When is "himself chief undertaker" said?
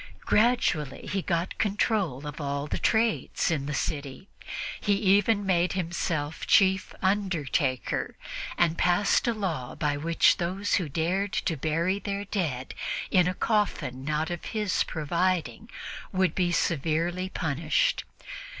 5.73-8.17